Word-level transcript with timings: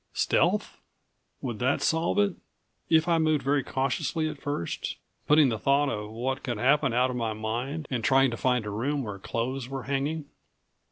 Stealth? 0.13 0.77
Would 1.41 1.59
that 1.59 1.79
solve 1.79 2.17
it? 2.17 2.33
If 2.89 3.07
I 3.07 3.19
moved 3.19 3.43
very 3.43 3.63
cautiously 3.63 4.27
at 4.27 4.41
first, 4.41 4.95
putting 5.27 5.49
the 5.49 5.59
thought 5.59 5.89
of 5.89 6.09
what 6.09 6.41
could 6.41 6.57
happen 6.57 6.91
out 6.91 7.11
of 7.11 7.15
my 7.15 7.33
mind, 7.33 7.87
and 7.91 8.03
trying 8.03 8.31
to 8.31 8.37
find 8.37 8.65
a 8.65 8.71
room 8.71 9.03
where 9.03 9.19
clothes 9.19 9.69
were 9.69 9.83
hanging? 9.83 10.25